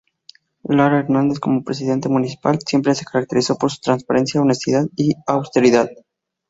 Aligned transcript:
Lara 0.63 0.97
Hernández 0.97 1.39
como 1.39 1.63
Presidente 1.63 2.09
MunicipaL, 2.09 2.57
siempre 2.65 2.95
se 2.95 3.05
caracterizó 3.05 3.55
por 3.59 3.69
su 3.69 3.81
Transparencia, 3.81 4.41
Honestidad 4.41 4.87
y 4.95 5.13
austeridad. 5.27 5.89